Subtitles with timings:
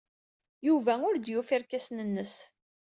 [0.67, 2.35] Yuba ur d-yufi irkasen-nnes.